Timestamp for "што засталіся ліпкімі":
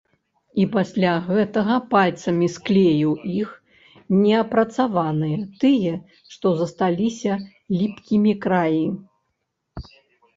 6.37-8.33